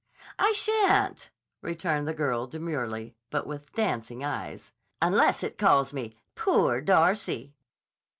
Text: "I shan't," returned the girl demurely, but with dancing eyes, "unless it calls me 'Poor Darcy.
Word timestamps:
"I 0.39 0.53
shan't," 0.53 1.29
returned 1.61 2.07
the 2.07 2.15
girl 2.15 2.47
demurely, 2.47 3.13
but 3.29 3.45
with 3.45 3.71
dancing 3.73 4.23
eyes, 4.23 4.71
"unless 4.99 5.43
it 5.43 5.59
calls 5.59 5.93
me 5.93 6.15
'Poor 6.33 6.81
Darcy. 6.83 7.53